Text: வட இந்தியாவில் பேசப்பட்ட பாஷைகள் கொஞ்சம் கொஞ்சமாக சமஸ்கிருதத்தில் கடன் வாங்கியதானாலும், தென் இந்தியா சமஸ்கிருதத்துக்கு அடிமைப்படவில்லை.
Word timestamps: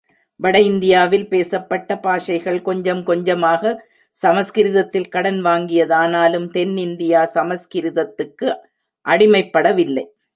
வட 0.39 0.57
இந்தியாவில் 0.59 1.25
பேசப்பட்ட 1.27 1.97
பாஷைகள் 1.97 2.57
கொஞ்சம் 2.61 3.03
கொஞ்சமாக 3.03 3.73
சமஸ்கிருதத்தில் 4.17 5.09
கடன் 5.09 5.39
வாங்கியதானாலும், 5.45 6.47
தென் 6.49 6.75
இந்தியா 6.77 7.21
சமஸ்கிருதத்துக்கு 7.33 8.49
அடிமைப்படவில்லை. 9.05 10.05